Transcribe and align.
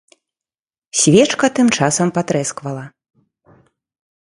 Свечка 0.99 1.47
тым 1.59 1.67
часам 1.77 2.07
патрэсквала. 2.17 2.85